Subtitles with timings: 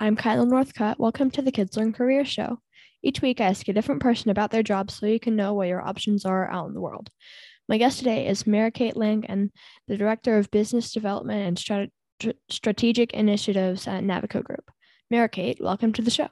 [0.00, 0.98] I'm Kyla Northcutt.
[0.98, 2.58] Welcome to the Kids Learn Career Show.
[3.04, 5.68] Each week, I ask a different person about their job so you can know what
[5.68, 7.10] your options are out in the world.
[7.68, 9.52] My guest today is Mary Kate and
[9.86, 14.68] the Director of Business Development and Strat- Strategic Initiatives at Navico Group.
[15.12, 16.28] Mary Kate, welcome to the show.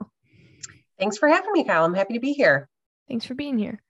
[0.99, 1.85] Thanks for having me, Kyle.
[1.85, 2.69] I'm happy to be here.
[3.09, 3.81] Thanks for being here.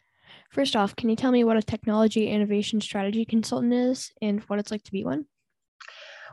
[0.50, 4.58] First off, can you tell me what a technology innovation strategy consultant is and what
[4.58, 5.24] it's like to be one?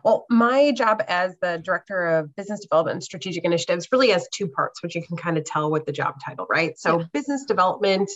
[0.03, 4.47] Well, my job as the director of business development and strategic initiatives really has two
[4.47, 6.77] parts, which you can kind of tell with the job title, right?
[6.77, 7.05] So, yeah.
[7.13, 8.09] business development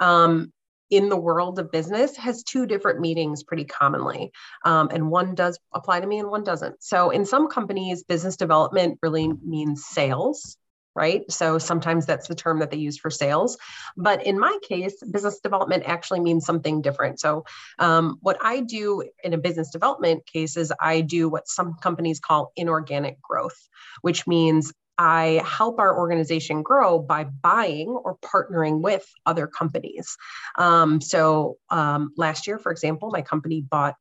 [0.00, 0.52] um,
[0.90, 4.32] in the world of business has two different meanings pretty commonly.
[4.64, 6.82] Um, and one does apply to me and one doesn't.
[6.82, 10.56] So, in some companies, business development really means sales
[10.94, 11.30] right?
[11.30, 13.56] So sometimes that's the term that they use for sales.
[13.96, 17.20] But in my case, business development actually means something different.
[17.20, 17.44] So
[17.78, 22.20] um, what I do in a business development case is I do what some companies
[22.20, 23.56] call inorganic growth,
[24.02, 30.16] which means I help our organization grow by buying or partnering with other companies.
[30.56, 33.94] Um, so um, last year, for example, my company bought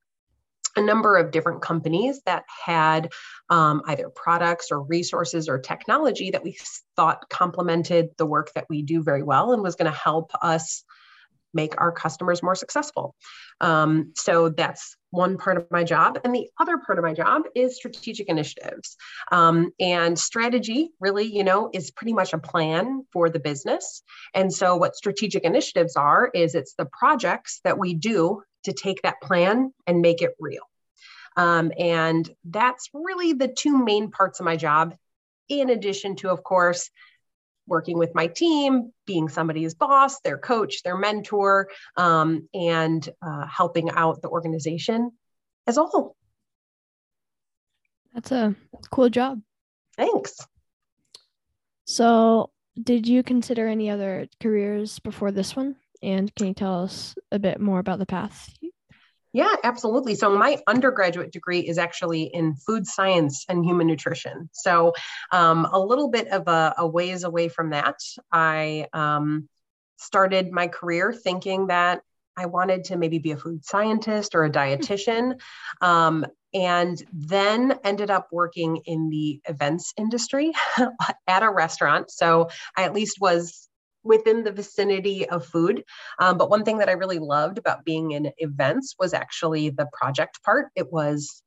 [0.78, 3.12] a number of different companies that had
[3.50, 6.58] um, either products or resources or technology that we
[6.96, 10.84] thought complemented the work that we do very well and was going to help us
[11.54, 13.16] make our customers more successful.
[13.62, 16.20] Um, so that's one part of my job.
[16.24, 18.98] And the other part of my job is strategic initiatives.
[19.32, 24.04] Um, and strategy really, you know, is pretty much a plan for the business.
[24.36, 29.02] And so what strategic initiatives are is it's the projects that we do to take
[29.02, 30.62] that plan and make it real.
[31.36, 34.96] Um, and that's really the two main parts of my job,
[35.50, 36.90] in addition to, of course,
[37.68, 43.90] working with my team, being somebody's boss, their coach, their mentor, um, and uh, helping
[43.92, 45.12] out the organization
[45.68, 46.16] as a whole.
[48.14, 48.56] That's a
[48.90, 49.42] cool job.
[49.96, 50.40] Thanks.
[51.86, 52.50] So,
[52.82, 55.76] did you consider any other careers before this one?
[56.02, 58.54] And can you tell us a bit more about the path
[59.38, 60.16] yeah, absolutely.
[60.16, 64.50] So my undergraduate degree is actually in food science and human nutrition.
[64.52, 64.94] So
[65.32, 67.98] um, a little bit of a, a, ways away from that,
[68.32, 69.48] I um,
[69.98, 72.02] started my career thinking that
[72.36, 75.40] I wanted to maybe be a food scientist or a dietitian.
[75.82, 80.52] Um, and then ended up working in the events industry
[81.28, 82.10] at a restaurant.
[82.10, 83.68] So I at least was
[84.08, 85.84] within the vicinity of food.
[86.20, 89.88] Um, but one thing that I really loved about being in events was actually the
[89.94, 90.68] project part.
[90.76, 91.42] It was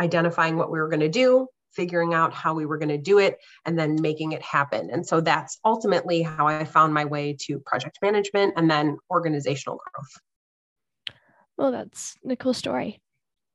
[0.00, 3.18] identifying what we were going to do, figuring out how we were going to do
[3.18, 4.90] it, and then making it happen.
[4.90, 9.78] And so that's ultimately how I found my way to project management and then organizational
[9.78, 11.16] growth.
[11.56, 13.00] Well, that's a cool story.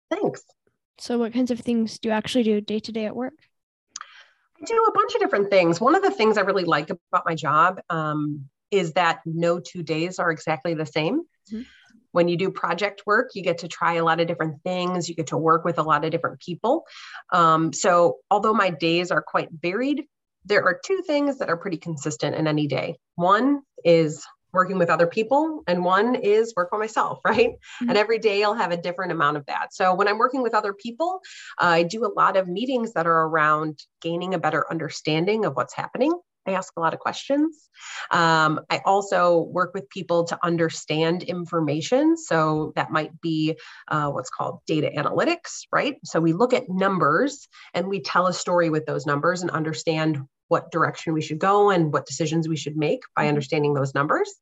[0.09, 0.44] Thanks.
[0.97, 3.34] So, what kinds of things do you actually do day to day at work?
[4.62, 5.80] I do a bunch of different things.
[5.80, 9.84] One of the things I really like about my job um, is that no two
[9.84, 11.22] days are exactly the same.
[11.52, 11.62] Mm-hmm.
[12.12, 15.08] When you do project work, you get to try a lot of different things.
[15.08, 16.86] You get to work with a lot of different people.
[17.31, 20.06] Um, so, although my days are quite varied,
[20.46, 22.96] there are two things that are pretty consistent in any day.
[23.16, 27.90] One is working with other people and one is work for myself right mm-hmm.
[27.90, 30.54] and every day i'll have a different amount of that so when i'm working with
[30.54, 31.22] other people
[31.62, 35.56] uh, i do a lot of meetings that are around gaining a better understanding of
[35.56, 36.14] what's happening
[36.50, 37.70] I ask a lot of questions.
[38.12, 42.18] Um, I also work with people to understand information.
[42.18, 45.98] So that might be uh, what's called data analytics, right?
[46.04, 50.22] So we look at numbers and we tell a story with those numbers and understand
[50.50, 53.30] what direction we should go and what decisions we should make by mm-hmm.
[53.30, 54.34] understanding those numbers.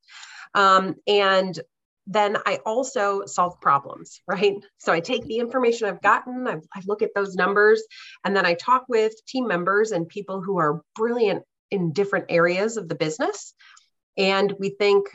[0.56, 1.58] Um, and
[2.08, 4.56] then I also solve problems, right?
[4.80, 7.84] So I take the information I've gotten, I, I look at those numbers,
[8.26, 12.78] and then I talk with team members and people who are brilliant in different areas
[12.78, 13.54] of the business.
[14.18, 15.08] And we think,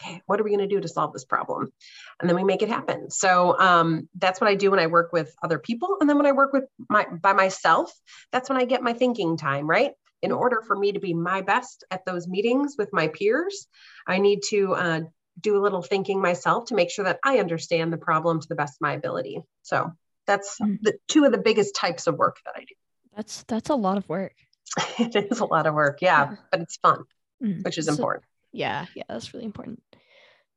[0.00, 1.72] okay, what are we going to do to solve this problem?
[2.20, 3.10] And then we make it happen.
[3.10, 5.96] So um, that's what I do when I work with other people.
[6.00, 7.92] And then when I work with my by myself,
[8.32, 9.92] that's when I get my thinking time, right?
[10.22, 13.66] In order for me to be my best at those meetings with my peers,
[14.06, 15.00] I need to uh,
[15.40, 18.54] do a little thinking myself to make sure that I understand the problem to the
[18.54, 19.40] best of my ability.
[19.62, 19.92] So
[20.26, 20.78] that's mm.
[20.82, 22.74] the two of the biggest types of work that I do.
[23.16, 24.34] That's that's a lot of work.
[24.98, 26.36] it is a lot of work, yeah, yeah.
[26.50, 27.04] but it's fun,
[27.42, 27.64] mm.
[27.64, 28.24] which is so, important.
[28.52, 29.82] Yeah, yeah, that's really important.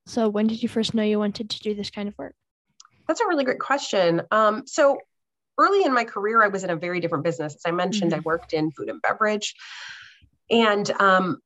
[0.05, 2.35] So when did you first know you wanted to do this kind of work?
[3.07, 4.21] That's a really great question.
[4.31, 4.97] Um, so
[5.57, 7.56] early in my career, I was in a very different business.
[7.56, 8.19] As I mentioned, mm-hmm.
[8.19, 9.56] I worked in food and beverage.
[10.50, 11.39] And um,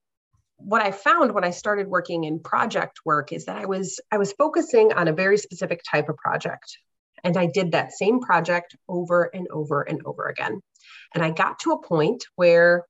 [0.58, 4.18] what I found when I started working in project work is that I was I
[4.18, 6.78] was focusing on a very specific type of project.
[7.24, 10.62] And I did that same project over and over and over again.
[11.14, 12.86] And I got to a point where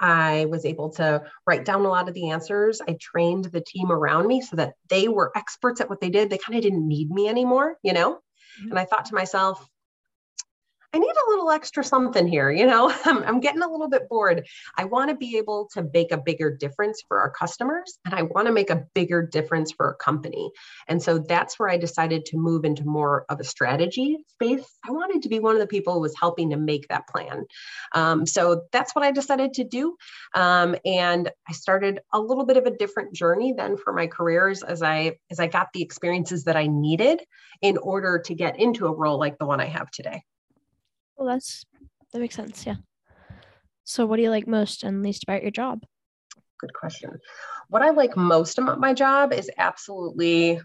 [0.00, 2.80] I was able to write down a lot of the answers.
[2.80, 6.30] I trained the team around me so that they were experts at what they did.
[6.30, 8.14] They kind of didn't need me anymore, you know?
[8.14, 8.70] Mm-hmm.
[8.70, 9.64] And I thought to myself,
[10.92, 12.50] I need a little extra something here.
[12.50, 14.46] You know, I'm, I'm getting a little bit bored.
[14.76, 18.22] I want to be able to make a bigger difference for our customers and I
[18.22, 20.50] want to make a bigger difference for a company.
[20.88, 24.66] And so that's where I decided to move into more of a strategy space.
[24.86, 27.44] I wanted to be one of the people who was helping to make that plan.
[27.94, 29.96] Um, so that's what I decided to do.
[30.34, 34.62] Um, and I started a little bit of a different journey then for my careers
[34.62, 37.22] as I as I got the experiences that I needed
[37.62, 40.22] in order to get into a role like the one I have today.
[41.20, 41.66] Well, that's
[42.12, 42.64] that makes sense.
[42.64, 42.76] Yeah.
[43.84, 45.82] So, what do you like most and least about your job?
[46.58, 47.18] Good question.
[47.68, 50.60] What I like most about my job is absolutely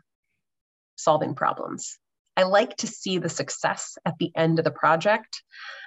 [0.95, 1.99] solving problems.
[2.37, 5.43] I like to see the success at the end of the project.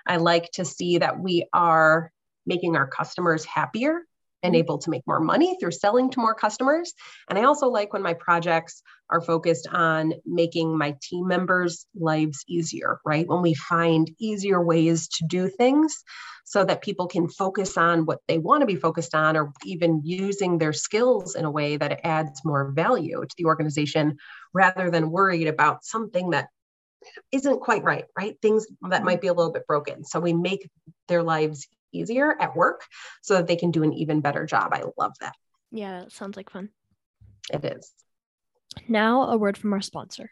[0.06, 2.12] I like to see that we are
[2.44, 4.02] making our customers happier
[4.42, 4.60] and mm-hmm.
[4.60, 6.94] able to make more money through selling to more customers.
[7.28, 12.44] And I also like when my projects are focused on making my team members' lives
[12.46, 13.26] easier, right?
[13.26, 16.04] When we find easier ways to do things
[16.44, 20.02] so that people can focus on what they want to be focused on or even
[20.04, 24.16] using their skills in a way that adds more value to the organization
[24.54, 26.48] rather than worried about something that
[27.32, 28.36] isn't quite right, right?
[28.40, 30.04] Things that might be a little bit broken.
[30.04, 30.68] So we make
[31.06, 32.84] their lives easier at work
[33.22, 34.72] so that they can do an even better job.
[34.72, 35.34] I love that.
[35.70, 36.70] Yeah, that sounds like fun.
[37.52, 37.92] It is.
[38.88, 40.30] Now, a word from our sponsor.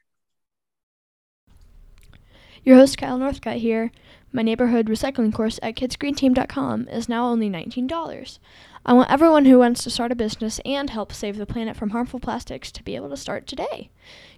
[2.62, 3.92] Your host, Kyle Northcutt here.
[4.32, 8.38] My neighborhood recycling course at kidsgreenteam.com is now only $19.
[8.84, 11.90] I want everyone who wants to start a business and help save the planet from
[11.90, 13.90] harmful plastics to be able to start today.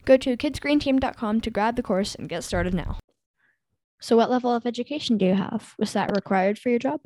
[0.05, 2.99] Go to kidsgreenteam.com to grab the course and get started now.
[4.01, 5.75] So, what level of education do you have?
[5.79, 7.01] Was that required for your job?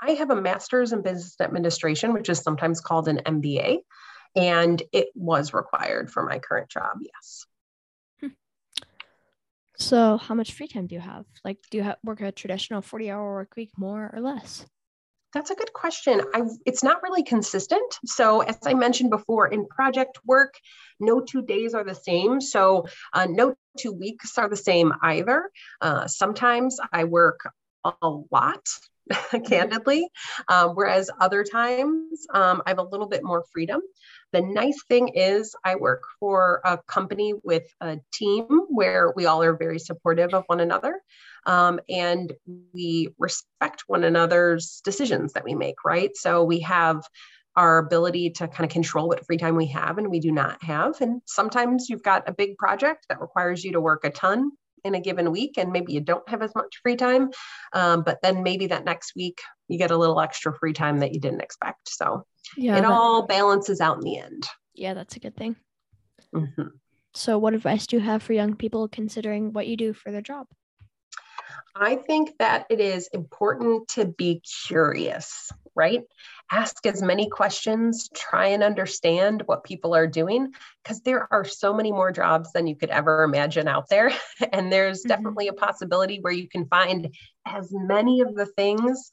[0.00, 3.78] I have a master's in business administration, which is sometimes called an MBA,
[4.36, 6.98] and it was required for my current job.
[7.00, 7.46] Yes.
[8.20, 8.28] Hmm.
[9.76, 11.24] So, how much free time do you have?
[11.44, 14.66] Like, do you have, work a traditional 40 hour work week more or less?
[15.38, 16.20] That's a good question.
[16.34, 17.94] I, it's not really consistent.
[18.04, 20.54] So, as I mentioned before, in project work,
[20.98, 22.40] no two days are the same.
[22.40, 25.48] So, uh, no two weeks are the same either.
[25.80, 27.38] Uh, sometimes I work
[27.84, 27.92] a
[28.32, 28.66] lot,
[29.46, 30.08] candidly,
[30.48, 33.80] um, whereas other times um, I have a little bit more freedom.
[34.32, 39.44] The nice thing is, I work for a company with a team where we all
[39.44, 41.00] are very supportive of one another
[41.48, 42.32] um, and
[42.74, 46.10] we respect one another's decisions that we make, right?
[46.14, 47.02] So we have
[47.56, 50.62] our ability to kind of control what free time we have and we do not
[50.62, 51.00] have.
[51.00, 54.52] And sometimes you've got a big project that requires you to work a ton
[54.84, 57.30] in a given week and maybe you don't have as much free time
[57.72, 61.12] um, but then maybe that next week you get a little extra free time that
[61.12, 62.24] you didn't expect so
[62.56, 65.56] yeah, it that, all balances out in the end yeah that's a good thing
[66.32, 66.68] mm-hmm.
[67.12, 70.22] so what advice do you have for young people considering what you do for their
[70.22, 70.46] job
[71.74, 76.02] I think that it is important to be curious, right?
[76.50, 80.52] Ask as many questions, try and understand what people are doing,
[80.82, 84.10] because there are so many more jobs than you could ever imagine out there.
[84.52, 85.08] And there's mm-hmm.
[85.08, 87.14] definitely a possibility where you can find
[87.46, 89.10] as many of the things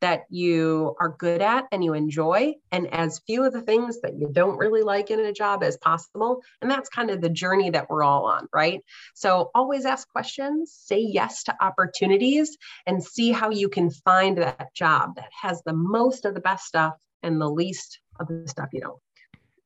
[0.00, 4.18] that you are good at and you enjoy, and as few of the things that
[4.18, 6.42] you don't really like in a job as possible.
[6.60, 8.82] And that's kind of the journey that we're all on, right?
[9.14, 14.74] So always ask questions, say yes to opportunities, and see how you can find that
[14.74, 18.68] job that has the most of the best stuff and the least of the stuff
[18.72, 19.00] you don't.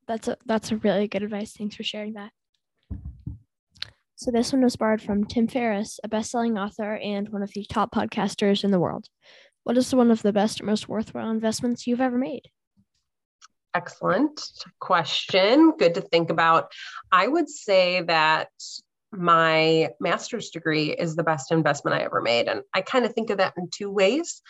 [0.07, 1.53] That's a that's a really good advice.
[1.53, 2.33] Thanks for sharing that.
[4.17, 7.65] So this one was borrowed from Tim Ferriss, a best-selling author and one of the
[7.65, 9.09] top podcasters in the world.
[9.65, 12.49] What is one of the best or most worthwhile investments you've ever made?
[13.75, 14.41] Excellent
[14.81, 15.73] question.
[15.79, 16.73] Good to think about.
[17.13, 18.49] I would say that
[19.13, 22.49] my master's degree is the best investment I ever made.
[22.49, 24.43] And I kind of think of that in two ways.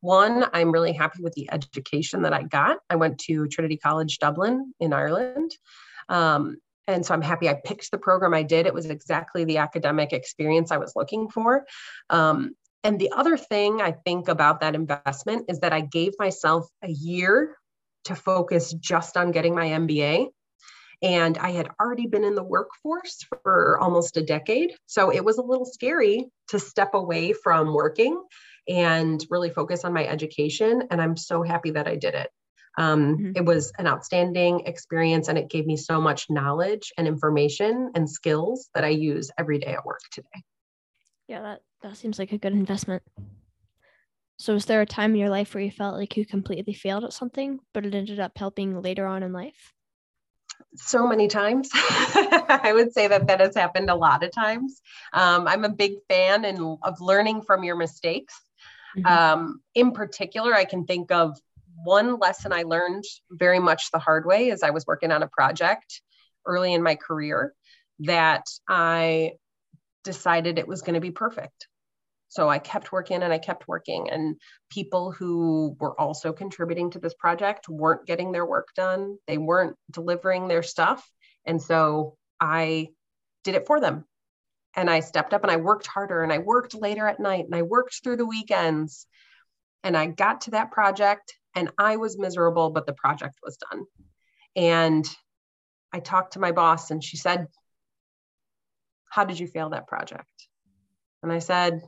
[0.00, 2.78] One, I'm really happy with the education that I got.
[2.88, 5.52] I went to Trinity College Dublin in Ireland.
[6.08, 6.56] Um,
[6.86, 8.66] and so I'm happy I picked the program I did.
[8.66, 11.66] It was exactly the academic experience I was looking for.
[12.10, 12.54] Um,
[12.84, 16.90] and the other thing I think about that investment is that I gave myself a
[16.90, 17.56] year
[18.04, 20.28] to focus just on getting my MBA.
[21.00, 24.74] And I had already been in the workforce for almost a decade.
[24.86, 28.20] So it was a little scary to step away from working
[28.68, 30.84] and really focus on my education.
[30.90, 32.30] And I'm so happy that I did it.
[32.76, 33.32] Um, mm-hmm.
[33.36, 38.08] It was an outstanding experience and it gave me so much knowledge and information and
[38.08, 40.42] skills that I use every day at work today.
[41.28, 43.02] Yeah, that, that seems like a good investment.
[44.38, 47.04] So, was there a time in your life where you felt like you completely failed
[47.04, 49.72] at something, but it ended up helping later on in life?
[50.76, 51.68] So many times.
[51.74, 54.80] I would say that that has happened a lot of times.
[55.12, 58.34] Um, I'm a big fan and of learning from your mistakes.
[58.96, 59.06] Mm-hmm.
[59.06, 61.36] Um, in particular, I can think of
[61.84, 65.28] one lesson I learned very much the hard way as I was working on a
[65.28, 66.00] project
[66.46, 67.54] early in my career
[68.00, 69.32] that I
[70.04, 71.68] decided it was going to be perfect.
[72.28, 74.36] So I kept working and I kept working, and
[74.70, 79.16] people who were also contributing to this project weren't getting their work done.
[79.26, 81.08] They weren't delivering their stuff.
[81.46, 82.88] And so I
[83.44, 84.04] did it for them.
[84.76, 87.54] And I stepped up and I worked harder and I worked later at night and
[87.54, 89.06] I worked through the weekends.
[89.82, 93.84] And I got to that project and I was miserable, but the project was done.
[94.54, 95.08] And
[95.92, 97.46] I talked to my boss and she said,
[99.10, 100.28] How did you fail that project?
[101.22, 101.82] And I said,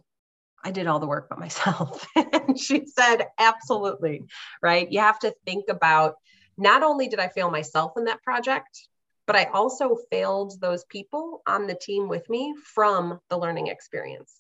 [0.63, 2.07] I did all the work by myself.
[2.17, 4.25] and she said, absolutely.
[4.63, 4.91] Right.
[4.91, 6.15] You have to think about
[6.59, 8.89] not only did I fail myself in that project,
[9.27, 14.35] but I also failed those people on the team with me from the learning experience.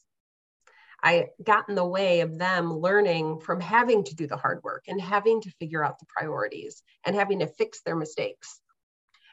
[1.02, 4.84] I got in the way of them learning from having to do the hard work
[4.86, 8.60] and having to figure out the priorities and having to fix their mistakes.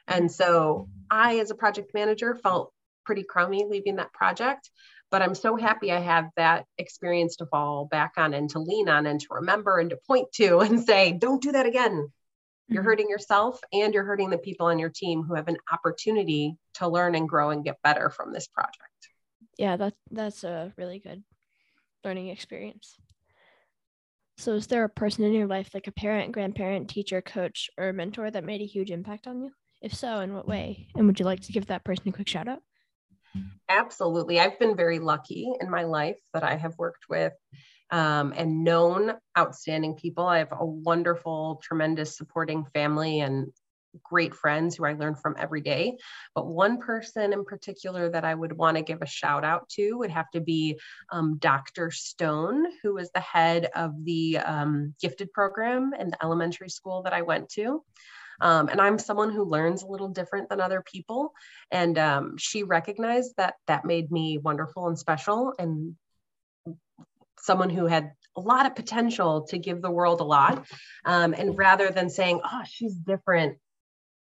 [0.08, 2.72] And so I, as a project manager, felt
[3.08, 4.70] pretty crummy leaving that project
[5.10, 8.90] but i'm so happy i have that experience to fall back on and to lean
[8.90, 12.12] on and to remember and to point to and say don't do that again.
[12.70, 12.90] You're mm-hmm.
[12.90, 16.88] hurting yourself and you're hurting the people on your team who have an opportunity to
[16.88, 18.76] learn and grow and get better from this project.
[19.58, 21.24] Yeah that that's a really good
[22.04, 22.98] learning experience.
[24.38, 27.92] So is there a person in your life like a parent grandparent teacher coach or
[27.92, 29.52] mentor that made a huge impact on you?
[29.82, 30.88] If so in what way?
[30.96, 32.62] And would you like to give that person a quick shout out
[33.70, 34.39] Absolutely.
[34.39, 37.34] I've been very lucky in my life that I have worked with
[37.91, 40.25] um, and known outstanding people.
[40.25, 43.51] I have a wonderful, tremendous supporting family and
[44.03, 45.98] great friends who I learn from every day.
[46.36, 49.98] But one person in particular that I would want to give a shout out to
[49.98, 50.79] would have to be
[51.12, 51.91] um, Dr.
[51.91, 57.13] Stone, who is the head of the um, gifted program in the elementary school that
[57.13, 57.84] I went to.
[58.41, 61.34] Um, and I'm someone who learns a little different than other people.
[61.72, 65.96] And um, she recognized that that made me wonderful and special and
[67.39, 70.67] someone who had a lot of potential to give the world a lot.
[71.06, 73.58] Um, and rather than saying, oh, she's different,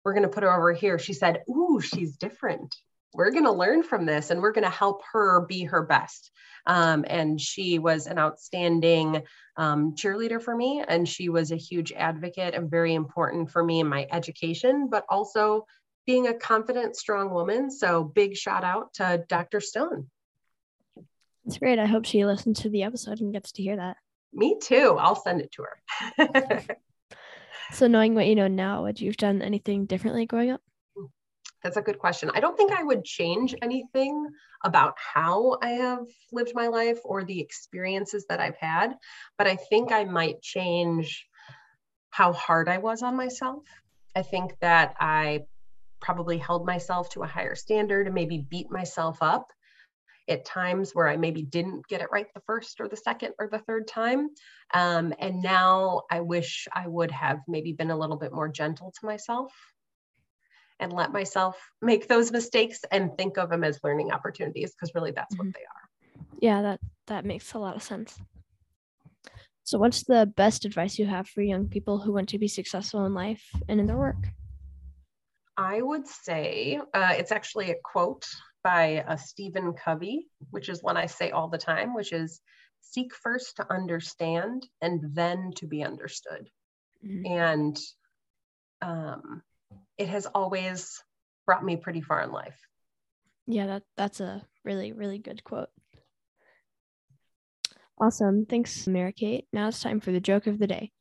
[0.03, 2.75] we're going to put her over here, she said, ooh, she's different
[3.13, 6.31] we're going to learn from this and we're going to help her be her best.
[6.65, 9.23] Um, and she was an outstanding
[9.57, 10.83] um, cheerleader for me.
[10.87, 15.05] And she was a huge advocate and very important for me in my education, but
[15.09, 15.65] also
[16.05, 17.69] being a confident, strong woman.
[17.69, 19.59] So big shout out to Dr.
[19.59, 20.09] Stone.
[21.45, 21.79] That's great.
[21.79, 23.97] I hope she listens to the episode and gets to hear that.
[24.33, 24.97] Me too.
[24.99, 26.77] I'll send it to her.
[27.71, 30.61] so, knowing what you know now, would you have done anything differently growing up?
[31.63, 32.29] That's a good question.
[32.33, 34.27] I don't think I would change anything
[34.65, 38.95] about how I have lived my life or the experiences that I've had,
[39.37, 41.25] but I think I might change
[42.09, 43.63] how hard I was on myself.
[44.15, 45.41] I think that I
[46.01, 49.47] probably held myself to a higher standard and maybe beat myself up
[50.29, 53.47] at times where I maybe didn't get it right the first or the second or
[53.49, 54.29] the third time.
[54.73, 58.93] Um, and now I wish I would have maybe been a little bit more gentle
[58.99, 59.53] to myself
[60.79, 65.11] and let myself make those mistakes and think of them as learning opportunities because really
[65.11, 65.47] that's mm-hmm.
[65.47, 66.25] what they are.
[66.41, 68.19] Yeah, that that makes a lot of sense.
[69.63, 73.05] So what's the best advice you have for young people who want to be successful
[73.05, 74.27] in life and in their work?
[75.55, 78.25] I would say uh, it's actually a quote
[78.63, 82.41] by uh, Stephen Covey, which is one I say all the time, which is
[82.81, 86.49] seek first to understand and then to be understood.
[87.05, 87.31] Mm-hmm.
[87.31, 87.79] And
[88.81, 89.41] um,
[89.97, 91.01] it has always
[91.45, 92.59] brought me pretty far in life.
[93.45, 95.69] Yeah, that that's a really really good quote.
[97.99, 98.45] Awesome.
[98.45, 99.45] Thanks, Mary Kate.
[99.53, 100.91] Now it's time for the joke of the day.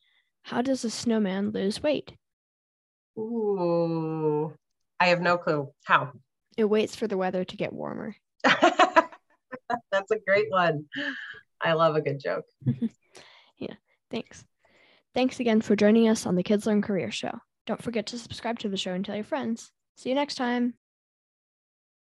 [0.42, 2.12] How does a snowman lose weight?
[3.18, 4.52] Ooh,
[5.00, 5.72] I have no clue.
[5.84, 6.12] How?
[6.56, 8.14] It waits for the weather to get warmer.
[9.90, 10.86] That's a great one.
[11.60, 12.44] I love a good joke.
[13.58, 13.74] yeah,
[14.10, 14.44] thanks.
[15.14, 17.38] Thanks again for joining us on the Kids Learn Career Show.
[17.66, 19.70] Don't forget to subscribe to the show and tell your friends.
[19.96, 20.74] See you next time.